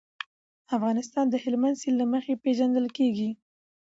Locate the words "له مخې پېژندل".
2.01-2.85